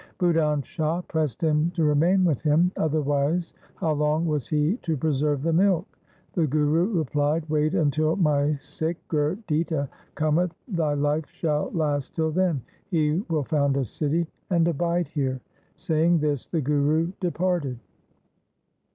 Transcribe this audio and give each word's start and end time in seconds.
Budhan 0.17 0.65
Shah 0.65 1.01
pressed 1.01 1.43
him 1.43 1.69
to 1.75 1.83
remain 1.83 2.25
with 2.25 2.41
him, 2.41 2.71
otherwise 2.75 3.53
how 3.75 3.91
long 3.91 4.25
was 4.25 4.47
he 4.47 4.77
to 4.77 4.97
preserve 4.97 5.43
the 5.43 5.53
milk? 5.53 5.85
The 6.33 6.47
Guru 6.47 6.87
replied,' 6.87 7.47
Wait 7.51 7.75
until 7.75 8.15
my 8.15 8.57
Sikh 8.61 8.97
(Gurditta) 9.09 9.87
cometh, 10.15 10.55
thy 10.67 10.95
life 10.95 11.27
shall 11.27 11.69
last 11.73 12.15
till 12.15 12.31
then. 12.31 12.63
He 12.89 13.23
will 13.29 13.43
found 13.43 13.77
a 13.77 13.85
city 13.85 14.25
and 14.49 14.67
abide 14.67 15.07
here.' 15.07 15.39
Saying 15.75 16.17
this 16.17 16.47
the 16.47 16.61
Guru 16.61 17.11
departed. 17.19 17.77